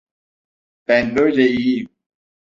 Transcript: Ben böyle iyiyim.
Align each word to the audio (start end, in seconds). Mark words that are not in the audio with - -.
Ben 0.87 1.15
böyle 1.15 1.45
iyiyim. 1.47 1.87